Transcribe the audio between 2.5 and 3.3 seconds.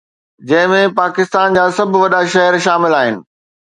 شامل آهن